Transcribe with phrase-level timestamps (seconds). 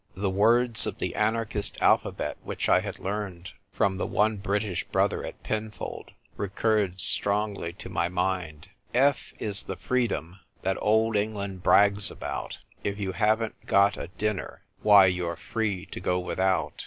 [0.15, 4.83] The words of the anarchist alpha bet, which I had learned from the one British
[4.83, 8.69] brother at Pinfold, recurred strongly to my mind
[9.11, 14.63] —"F is the freedom that old England brags about; If you haven't got a dinner—
[14.81, 16.73] why— you're free to go without.